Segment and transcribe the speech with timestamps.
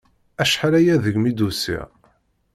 [0.41, 1.87] Acḥal-aya degmi d-usiɣ!